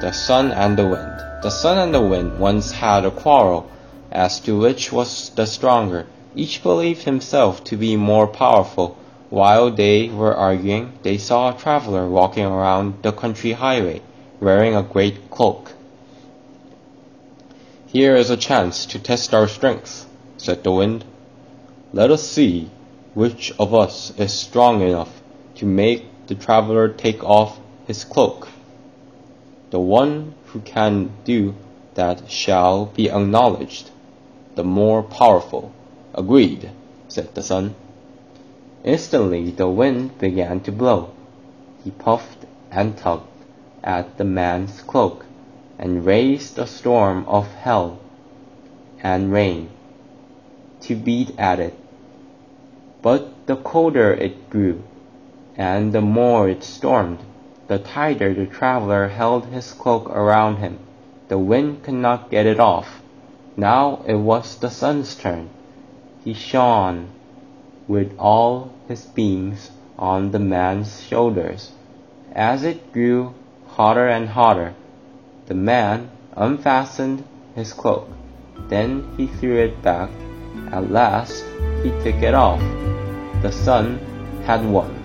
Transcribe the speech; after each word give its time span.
The 0.00 0.12
Sun 0.12 0.52
and 0.52 0.78
the 0.78 0.86
Wind. 0.86 1.22
The 1.42 1.50
sun 1.50 1.76
and 1.76 1.94
the 1.94 2.00
wind 2.00 2.38
once 2.38 2.72
had 2.72 3.04
a 3.04 3.10
quarrel 3.10 3.70
as 4.10 4.40
to 4.40 4.58
which 4.58 4.90
was 4.90 5.28
the 5.36 5.44
stronger. 5.44 6.06
Each 6.34 6.62
believed 6.62 7.02
himself 7.02 7.62
to 7.64 7.76
be 7.76 7.96
more 7.96 8.26
powerful. 8.26 8.96
While 9.28 9.70
they 9.70 10.08
were 10.08 10.34
arguing, 10.34 10.94
they 11.02 11.18
saw 11.18 11.50
a 11.50 11.58
traveler 11.58 12.08
walking 12.08 12.46
around 12.46 13.02
the 13.02 13.12
country 13.12 13.52
highway, 13.52 14.00
wearing 14.40 14.74
a 14.74 14.82
great 14.82 15.30
cloak. 15.30 15.72
Here 17.86 18.16
is 18.16 18.30
a 18.30 18.38
chance 18.38 18.86
to 18.86 18.98
test 18.98 19.34
our 19.34 19.48
strength, 19.48 20.06
said 20.38 20.64
the 20.64 20.72
wind. 20.72 21.04
Let 21.92 22.10
us 22.10 22.26
see 22.26 22.70
which 23.12 23.52
of 23.58 23.74
us 23.74 24.14
is 24.16 24.32
strong 24.32 24.80
enough 24.80 25.20
to 25.56 25.66
make 25.66 26.06
the 26.26 26.34
traveler 26.34 26.88
take 26.88 27.22
off 27.22 27.58
his 27.86 28.04
cloak. 28.04 28.48
The 29.70 29.80
one 29.80 30.34
who 30.46 30.60
can 30.60 31.10
do 31.24 31.54
that 31.94 32.30
shall 32.30 32.86
be 32.86 33.08
acknowledged, 33.08 33.90
the 34.54 34.64
more 34.64 35.02
powerful. 35.02 35.72
Agreed, 36.14 36.70
said 37.08 37.34
the 37.34 37.42
sun. 37.42 37.74
Instantly 38.82 39.50
the 39.50 39.68
wind 39.68 40.18
began 40.18 40.60
to 40.60 40.72
blow. 40.72 41.10
He 41.84 41.90
puffed 41.90 42.46
and 42.70 42.96
tugged 42.96 43.28
at 43.82 44.18
the 44.18 44.24
man's 44.24 44.82
cloak 44.82 45.24
and 45.78 46.04
raised 46.04 46.58
a 46.58 46.66
storm 46.66 47.24
of 47.26 47.46
hell 47.54 47.98
and 49.02 49.32
rain 49.32 49.70
to 50.80 50.94
beat 50.96 51.32
at 51.38 51.60
it. 51.60 51.74
But 53.02 53.46
the 53.46 53.56
colder 53.56 54.12
it 54.12 54.50
grew, 54.50 54.82
and 55.56 55.92
the 55.92 56.00
more 56.00 56.48
it 56.48 56.62
stormed, 56.62 57.18
the 57.70 57.78
tighter 57.78 58.34
the 58.34 58.46
traveler 58.46 59.06
held 59.06 59.46
his 59.46 59.72
cloak 59.74 60.10
around 60.10 60.56
him. 60.56 60.76
The 61.28 61.38
wind 61.38 61.84
could 61.84 61.94
not 61.94 62.28
get 62.28 62.44
it 62.44 62.58
off. 62.58 63.00
Now 63.56 64.02
it 64.08 64.16
was 64.16 64.56
the 64.56 64.68
sun's 64.68 65.14
turn. 65.14 65.50
He 66.24 66.34
shone 66.34 67.10
with 67.86 68.10
all 68.18 68.72
his 68.88 69.06
beams 69.06 69.70
on 69.96 70.32
the 70.32 70.40
man's 70.40 71.00
shoulders. 71.00 71.70
As 72.32 72.64
it 72.64 72.92
grew 72.92 73.34
hotter 73.68 74.08
and 74.08 74.30
hotter, 74.30 74.74
the 75.46 75.54
man 75.54 76.10
unfastened 76.34 77.22
his 77.54 77.72
cloak. 77.72 78.08
Then 78.68 79.14
he 79.16 79.28
threw 79.28 79.56
it 79.58 79.80
back. 79.80 80.10
At 80.72 80.90
last 80.90 81.44
he 81.84 81.90
took 82.02 82.20
it 82.20 82.34
off. 82.34 82.60
The 83.42 83.52
sun 83.52 84.00
had 84.44 84.66
won. 84.66 84.99